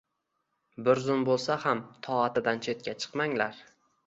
Bir 0.87 1.01
zum 1.09 1.25
boʻlsa 1.27 1.57
ham 1.67 1.83
toatidan 2.09 2.65
chetga 2.71 2.97
chiqmanglar. 3.05 3.63